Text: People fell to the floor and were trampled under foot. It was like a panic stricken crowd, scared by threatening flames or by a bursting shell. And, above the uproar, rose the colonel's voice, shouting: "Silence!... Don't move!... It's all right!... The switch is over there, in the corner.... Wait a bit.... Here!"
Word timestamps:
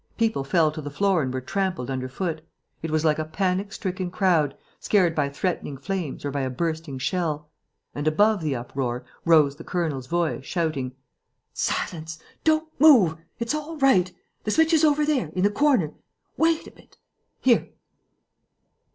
People 0.17 0.43
fell 0.43 0.71
to 0.71 0.81
the 0.81 0.89
floor 0.89 1.21
and 1.21 1.31
were 1.31 1.39
trampled 1.39 1.91
under 1.91 2.09
foot. 2.09 2.41
It 2.81 2.89
was 2.89 3.05
like 3.05 3.19
a 3.19 3.23
panic 3.23 3.71
stricken 3.71 4.09
crowd, 4.09 4.57
scared 4.79 5.13
by 5.13 5.29
threatening 5.29 5.77
flames 5.77 6.25
or 6.25 6.31
by 6.31 6.41
a 6.41 6.49
bursting 6.49 6.97
shell. 6.97 7.51
And, 7.93 8.07
above 8.07 8.41
the 8.41 8.55
uproar, 8.55 9.05
rose 9.25 9.57
the 9.57 9.63
colonel's 9.63 10.07
voice, 10.07 10.43
shouting: 10.43 10.93
"Silence!... 11.53 12.17
Don't 12.43 12.67
move!... 12.79 13.15
It's 13.37 13.53
all 13.53 13.77
right!... 13.77 14.11
The 14.43 14.49
switch 14.49 14.73
is 14.73 14.83
over 14.83 15.05
there, 15.05 15.27
in 15.35 15.43
the 15.43 15.51
corner.... 15.51 15.93
Wait 16.35 16.65
a 16.65 16.71
bit.... 16.71 16.97
Here!" 17.39 17.69